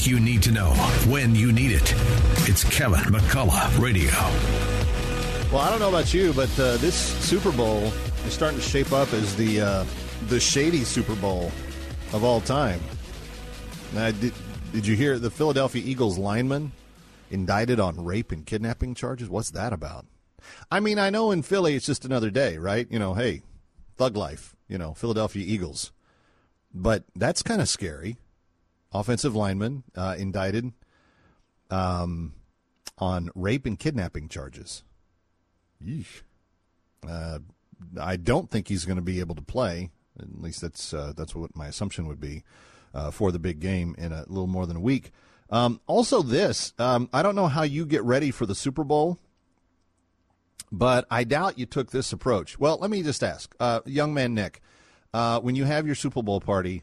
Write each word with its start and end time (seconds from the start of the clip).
you 0.00 0.18
need 0.18 0.42
to 0.44 0.50
know 0.50 0.70
when 1.06 1.34
you 1.34 1.52
need 1.52 1.72
it. 1.72 1.92
It's 2.48 2.64
Kevin 2.64 3.00
McCullough 3.00 3.78
Radio. 3.78 4.10
Well, 5.52 5.60
I 5.60 5.68
don't 5.68 5.80
know 5.80 5.90
about 5.90 6.14
you, 6.14 6.32
but 6.32 6.48
uh, 6.58 6.78
this 6.78 6.94
Super 6.94 7.52
Bowl 7.52 7.92
is 8.24 8.32
starting 8.32 8.58
to 8.58 8.64
shape 8.64 8.92
up 8.92 9.12
as 9.12 9.36
the 9.36 9.60
uh, 9.60 9.84
the 10.28 10.40
shady 10.40 10.84
Super 10.84 11.14
Bowl 11.16 11.52
of 12.14 12.24
all 12.24 12.40
time. 12.40 12.80
Now, 13.92 14.10
did, 14.12 14.32
did 14.72 14.86
you 14.86 14.96
hear 14.96 15.18
the 15.18 15.30
Philadelphia 15.30 15.82
Eagles 15.84 16.16
lineman 16.16 16.72
indicted 17.30 17.78
on 17.78 18.02
rape 18.02 18.32
and 18.32 18.46
kidnapping 18.46 18.94
charges? 18.94 19.28
What's 19.28 19.50
that 19.50 19.74
about? 19.74 20.06
I 20.70 20.80
mean, 20.80 20.98
I 20.98 21.10
know 21.10 21.30
in 21.32 21.42
Philly 21.42 21.74
it's 21.74 21.86
just 21.86 22.06
another 22.06 22.30
day, 22.30 22.56
right? 22.56 22.86
You 22.90 22.98
know, 22.98 23.12
hey, 23.12 23.42
thug 23.98 24.16
life, 24.16 24.56
you 24.68 24.78
know, 24.78 24.94
Philadelphia 24.94 25.44
Eagles. 25.46 25.92
But 26.72 27.04
that's 27.14 27.42
kind 27.42 27.60
of 27.60 27.68
scary. 27.68 28.16
Offensive 28.92 29.34
lineman 29.34 29.84
uh, 29.96 30.14
indicted 30.18 30.72
um, 31.70 32.34
on 32.98 33.30
rape 33.34 33.66
and 33.66 33.78
kidnapping 33.78 34.28
charges. 34.28 34.84
Yeesh. 35.84 36.22
Uh, 37.08 37.40
I 38.00 38.16
don't 38.16 38.50
think 38.50 38.68
he's 38.68 38.84
going 38.84 38.96
to 38.96 39.02
be 39.02 39.20
able 39.20 39.34
to 39.34 39.42
play. 39.42 39.90
At 40.18 40.40
least 40.40 40.60
that's 40.60 40.92
uh, 40.92 41.12
that's 41.16 41.34
what 41.34 41.56
my 41.56 41.66
assumption 41.68 42.06
would 42.06 42.20
be 42.20 42.44
uh, 42.94 43.10
for 43.10 43.32
the 43.32 43.38
big 43.38 43.60
game 43.60 43.94
in 43.98 44.12
a 44.12 44.24
little 44.28 44.46
more 44.46 44.66
than 44.66 44.76
a 44.76 44.80
week. 44.80 45.10
Um, 45.50 45.80
also, 45.86 46.22
this 46.22 46.72
um, 46.78 47.08
I 47.12 47.22
don't 47.22 47.34
know 47.34 47.48
how 47.48 47.62
you 47.62 47.86
get 47.86 48.04
ready 48.04 48.30
for 48.30 48.46
the 48.46 48.54
Super 48.54 48.84
Bowl, 48.84 49.18
but 50.70 51.06
I 51.10 51.24
doubt 51.24 51.58
you 51.58 51.66
took 51.66 51.90
this 51.90 52.12
approach. 52.12 52.58
Well, 52.58 52.78
let 52.80 52.90
me 52.90 53.02
just 53.02 53.22
ask, 53.22 53.54
uh, 53.58 53.80
young 53.84 54.14
man 54.14 54.34
Nick, 54.34 54.60
uh, 55.12 55.40
when 55.40 55.54
you 55.54 55.64
have 55.64 55.86
your 55.86 55.94
Super 55.94 56.22
Bowl 56.22 56.40
party, 56.40 56.82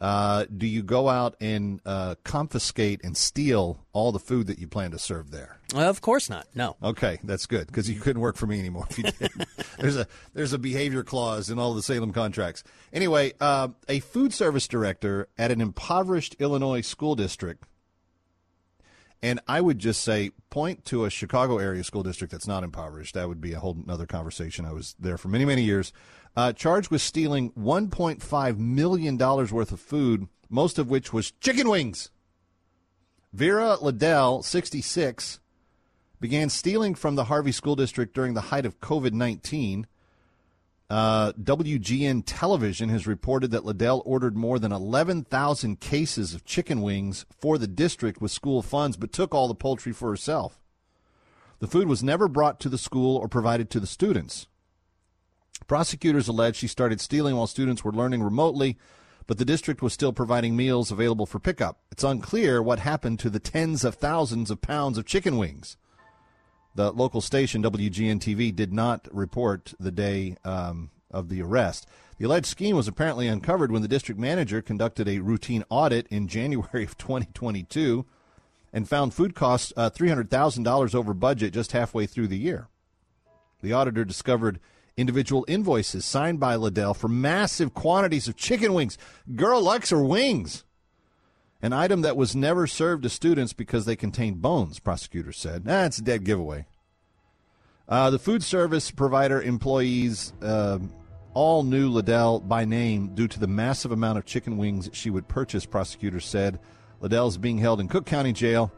uh, 0.00 0.46
do 0.56 0.66
you 0.66 0.82
go 0.82 1.08
out 1.08 1.36
and 1.40 1.80
uh, 1.84 2.14
confiscate 2.24 3.00
and 3.04 3.16
steal 3.16 3.84
all 3.92 4.12
the 4.12 4.18
food 4.18 4.46
that 4.46 4.58
you 4.58 4.66
plan 4.66 4.90
to 4.92 4.98
serve 4.98 5.30
there? 5.30 5.58
of 5.74 6.00
course 6.00 6.30
not. 6.30 6.46
No. 6.54 6.76
Okay, 6.82 7.18
that's 7.22 7.46
good 7.46 7.66
because 7.66 7.88
you 7.88 8.00
couldn't 8.00 8.22
work 8.22 8.36
for 8.36 8.46
me 8.46 8.58
anymore 8.58 8.86
if 8.90 8.98
you 8.98 9.04
did. 9.04 9.30
there's 9.78 9.96
a 9.96 10.06
there's 10.34 10.52
a 10.52 10.58
behavior 10.58 11.02
clause 11.02 11.50
in 11.50 11.58
all 11.58 11.74
the 11.74 11.82
Salem 11.82 12.12
contracts. 12.12 12.64
Anyway, 12.92 13.32
uh, 13.40 13.68
a 13.88 14.00
food 14.00 14.32
service 14.32 14.66
director 14.66 15.28
at 15.38 15.50
an 15.50 15.60
impoverished 15.60 16.34
Illinois 16.38 16.80
school 16.80 17.14
district, 17.14 17.64
and 19.22 19.40
I 19.46 19.60
would 19.60 19.78
just 19.78 20.02
say 20.02 20.30
point 20.48 20.84
to 20.86 21.04
a 21.04 21.10
Chicago 21.10 21.58
area 21.58 21.84
school 21.84 22.02
district 22.02 22.32
that's 22.32 22.46
not 22.46 22.64
impoverished. 22.64 23.14
That 23.14 23.28
would 23.28 23.40
be 23.40 23.52
a 23.52 23.60
whole 23.60 23.76
other 23.88 24.06
conversation. 24.06 24.64
I 24.64 24.72
was 24.72 24.94
there 24.98 25.18
for 25.18 25.28
many 25.28 25.44
many 25.44 25.62
years 25.62 25.92
uh, 26.36 26.52
charged 26.52 26.90
with 26.90 27.02
stealing 27.02 27.50
$1.5 27.52 28.58
million 28.58 29.18
worth 29.18 29.72
of 29.72 29.80
food, 29.80 30.28
most 30.48 30.78
of 30.78 30.88
which 30.88 31.12
was 31.12 31.32
chicken 31.32 31.68
wings. 31.68 32.10
Vera 33.32 33.76
Liddell, 33.80 34.42
66, 34.42 35.40
began 36.20 36.48
stealing 36.48 36.94
from 36.94 37.14
the 37.14 37.24
Harvey 37.24 37.52
School 37.52 37.76
District 37.76 38.14
during 38.14 38.34
the 38.34 38.40
height 38.42 38.66
of 38.66 38.80
COVID 38.80 39.12
19. 39.12 39.86
Uh, 40.90 41.32
WGN 41.34 42.24
Television 42.26 42.88
has 42.88 43.06
reported 43.06 43.52
that 43.52 43.64
Liddell 43.64 44.02
ordered 44.04 44.36
more 44.36 44.58
than 44.58 44.72
11,000 44.72 45.78
cases 45.78 46.34
of 46.34 46.44
chicken 46.44 46.82
wings 46.82 47.24
for 47.38 47.58
the 47.58 47.68
district 47.68 48.20
with 48.20 48.32
school 48.32 48.60
funds, 48.60 48.96
but 48.96 49.12
took 49.12 49.32
all 49.32 49.46
the 49.46 49.54
poultry 49.54 49.92
for 49.92 50.10
herself. 50.10 50.58
The 51.60 51.68
food 51.68 51.86
was 51.86 52.02
never 52.02 52.26
brought 52.26 52.58
to 52.60 52.68
the 52.68 52.78
school 52.78 53.16
or 53.16 53.28
provided 53.28 53.70
to 53.70 53.78
the 53.78 53.86
students. 53.86 54.48
Prosecutors 55.68 56.26
allege 56.26 56.56
she 56.56 56.66
started 56.66 57.00
stealing 57.00 57.36
while 57.36 57.46
students 57.46 57.84
were 57.84 57.92
learning 57.92 58.24
remotely, 58.24 58.76
but 59.28 59.38
the 59.38 59.44
district 59.44 59.82
was 59.82 59.92
still 59.92 60.12
providing 60.12 60.56
meals 60.56 60.90
available 60.90 61.26
for 61.26 61.38
pickup. 61.38 61.78
It's 61.92 62.02
unclear 62.02 62.60
what 62.60 62.80
happened 62.80 63.20
to 63.20 63.30
the 63.30 63.38
tens 63.38 63.84
of 63.84 63.94
thousands 63.94 64.50
of 64.50 64.60
pounds 64.60 64.98
of 64.98 65.06
chicken 65.06 65.38
wings. 65.38 65.76
The 66.74 66.92
local 66.92 67.20
station, 67.20 67.62
WGN 67.62 68.20
TV, 68.20 68.54
did 68.54 68.72
not 68.72 69.08
report 69.12 69.74
the 69.80 69.90
day 69.90 70.36
um, 70.44 70.90
of 71.10 71.28
the 71.28 71.42
arrest. 71.42 71.86
The 72.18 72.26
alleged 72.26 72.46
scheme 72.46 72.76
was 72.76 72.86
apparently 72.86 73.26
uncovered 73.26 73.72
when 73.72 73.82
the 73.82 73.88
district 73.88 74.20
manager 74.20 74.62
conducted 74.62 75.08
a 75.08 75.20
routine 75.20 75.64
audit 75.68 76.06
in 76.08 76.28
January 76.28 76.84
of 76.84 76.96
2022 76.96 78.06
and 78.72 78.88
found 78.88 79.14
food 79.14 79.34
costs 79.34 79.72
uh, 79.76 79.90
$300,000 79.90 80.94
over 80.94 81.14
budget 81.14 81.52
just 81.52 81.72
halfway 81.72 82.06
through 82.06 82.28
the 82.28 82.38
year. 82.38 82.68
The 83.62 83.72
auditor 83.72 84.04
discovered 84.04 84.60
individual 84.96 85.44
invoices 85.48 86.04
signed 86.04 86.38
by 86.38 86.56
Liddell 86.56 86.94
for 86.94 87.08
massive 87.08 87.74
quantities 87.74 88.28
of 88.28 88.36
chicken 88.36 88.74
wings. 88.74 88.96
Girl 89.34 89.60
likes 89.60 89.90
her 89.90 90.02
wings. 90.02 90.64
An 91.62 91.72
item 91.72 92.00
that 92.02 92.16
was 92.16 92.34
never 92.34 92.66
served 92.66 93.02
to 93.02 93.10
students 93.10 93.52
because 93.52 93.84
they 93.84 93.96
contained 93.96 94.40
bones, 94.40 94.78
prosecutors 94.78 95.36
said. 95.36 95.64
That's 95.64 95.98
a 95.98 96.02
dead 96.02 96.24
giveaway. 96.24 96.66
Uh, 97.86 98.08
the 98.08 98.18
food 98.18 98.42
service 98.42 98.90
provider 98.90 99.42
employees 99.42 100.32
uh, 100.42 100.78
all 101.34 101.62
knew 101.62 101.88
Liddell 101.88 102.40
by 102.40 102.64
name 102.64 103.14
due 103.14 103.28
to 103.28 103.38
the 103.38 103.46
massive 103.46 103.92
amount 103.92 104.16
of 104.16 104.24
chicken 104.24 104.56
wings 104.56 104.88
she 104.92 105.10
would 105.10 105.28
purchase, 105.28 105.66
prosecutors 105.66 106.24
said. 106.24 106.58
Liddell 107.00 107.28
is 107.28 107.36
being 107.36 107.58
held 107.58 107.80
in 107.80 107.88
Cook 107.88 108.06
County 108.06 108.32
Jail. 108.32 108.72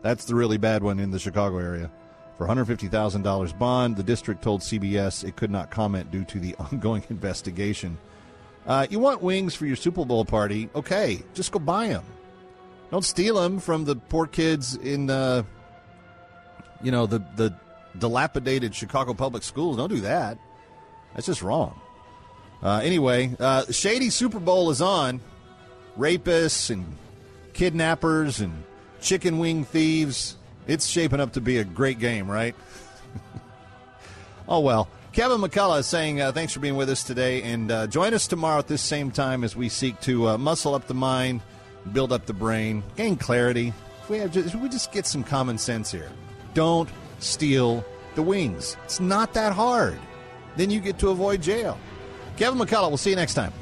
That's 0.00 0.24
the 0.24 0.34
really 0.34 0.58
bad 0.58 0.82
one 0.82 1.00
in 1.00 1.10
the 1.10 1.18
Chicago 1.18 1.58
area. 1.58 1.90
For 2.38 2.46
$150,000 2.46 3.58
bond, 3.58 3.96
the 3.96 4.02
district 4.02 4.42
told 4.42 4.62
CBS 4.62 5.22
it 5.22 5.36
could 5.36 5.50
not 5.50 5.70
comment 5.70 6.10
due 6.10 6.24
to 6.24 6.38
the 6.38 6.54
ongoing 6.58 7.04
investigation. 7.10 7.98
Uh, 8.66 8.86
you 8.88 8.98
want 8.98 9.22
wings 9.22 9.54
for 9.54 9.66
your 9.66 9.76
Super 9.76 10.04
Bowl 10.04 10.24
party? 10.24 10.70
Okay, 10.74 11.22
just 11.34 11.52
go 11.52 11.58
buy 11.58 11.88
them. 11.88 12.04
Don't 12.92 13.04
steal 13.04 13.40
them 13.40 13.58
from 13.58 13.84
the 13.84 13.96
poor 13.96 14.28
kids 14.28 14.76
in, 14.76 15.10
uh, 15.10 15.42
you 16.80 16.92
know, 16.92 17.06
the 17.06 17.18
the 17.34 17.52
dilapidated 17.98 18.72
Chicago 18.74 19.14
public 19.14 19.42
schools. 19.42 19.76
Don't 19.78 19.90
do 19.90 20.02
that. 20.02 20.38
That's 21.14 21.26
just 21.26 21.42
wrong. 21.42 21.80
Uh, 22.62 22.80
anyway, 22.84 23.34
uh, 23.40 23.64
shady 23.72 24.10
Super 24.10 24.38
Bowl 24.38 24.70
is 24.70 24.80
on. 24.80 25.20
Rapists 25.98 26.70
and 26.70 26.96
kidnappers 27.52 28.40
and 28.40 28.62
chicken 29.00 29.38
wing 29.40 29.64
thieves 29.64 30.36
it's 30.66 30.86
shaping 30.86 31.20
up 31.20 31.32
to 31.32 31.40
be 31.40 31.58
a 31.58 31.64
great 31.64 31.98
game, 31.98 32.30
right? 32.30 32.54
oh, 34.48 34.60
well. 34.60 34.88
Kevin 35.12 35.42
McCullough 35.42 35.80
is 35.80 35.86
saying 35.86 36.22
uh, 36.22 36.32
thanks 36.32 36.54
for 36.54 36.60
being 36.60 36.76
with 36.76 36.88
us 36.88 37.02
today, 37.02 37.42
and 37.42 37.70
uh, 37.70 37.86
join 37.86 38.14
us 38.14 38.26
tomorrow 38.26 38.58
at 38.58 38.66
this 38.66 38.80
same 38.80 39.10
time 39.10 39.44
as 39.44 39.54
we 39.54 39.68
seek 39.68 40.00
to 40.00 40.28
uh, 40.28 40.38
muscle 40.38 40.74
up 40.74 40.86
the 40.86 40.94
mind, 40.94 41.42
build 41.92 42.12
up 42.12 42.26
the 42.26 42.32
brain, 42.32 42.82
gain 42.96 43.16
clarity. 43.16 43.72
If 44.02 44.10
we, 44.10 44.18
have 44.18 44.32
just, 44.32 44.54
if 44.54 44.60
we 44.60 44.68
just 44.68 44.92
get 44.92 45.06
some 45.06 45.24
common 45.24 45.58
sense 45.58 45.90
here. 45.90 46.10
Don't 46.54 46.88
steal 47.18 47.84
the 48.14 48.22
wings. 48.22 48.76
It's 48.84 49.00
not 49.00 49.34
that 49.34 49.52
hard. 49.52 49.98
Then 50.56 50.70
you 50.70 50.80
get 50.80 50.98
to 50.98 51.08
avoid 51.08 51.42
jail. 51.42 51.78
Kevin 52.36 52.58
McCullough, 52.58 52.88
we'll 52.88 52.96
see 52.96 53.10
you 53.10 53.16
next 53.16 53.34
time. 53.34 53.52